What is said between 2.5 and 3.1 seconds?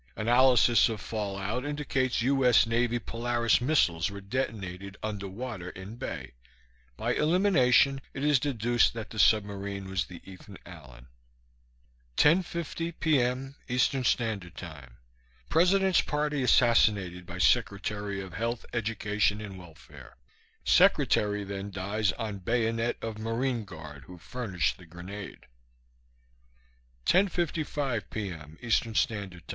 Navy